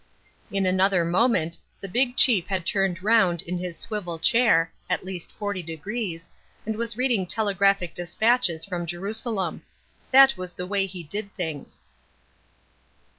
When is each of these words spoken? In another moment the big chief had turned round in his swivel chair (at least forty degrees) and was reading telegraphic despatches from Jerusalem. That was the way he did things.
In 0.51 0.65
another 0.65 1.05
moment 1.05 1.59
the 1.79 1.87
big 1.87 2.17
chief 2.17 2.47
had 2.47 2.65
turned 2.65 3.03
round 3.03 3.43
in 3.43 3.59
his 3.59 3.77
swivel 3.77 4.17
chair 4.17 4.71
(at 4.89 5.05
least 5.05 5.31
forty 5.31 5.61
degrees) 5.61 6.27
and 6.65 6.75
was 6.75 6.97
reading 6.97 7.27
telegraphic 7.27 7.93
despatches 7.93 8.65
from 8.65 8.87
Jerusalem. 8.87 9.61
That 10.11 10.35
was 10.37 10.53
the 10.53 10.65
way 10.65 10.87
he 10.87 11.03
did 11.03 11.31
things. 11.35 11.83